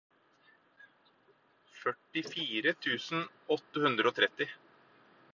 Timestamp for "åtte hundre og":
3.57-4.17